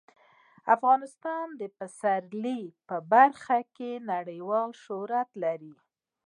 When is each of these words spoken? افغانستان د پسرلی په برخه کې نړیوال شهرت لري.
افغانستان 0.75 1.45
د 1.59 1.61
پسرلی 1.77 2.61
په 2.87 2.95
برخه 3.13 3.57
کې 3.75 3.91
نړیوال 4.11 4.69
شهرت 4.83 5.29
لري. 5.43 5.75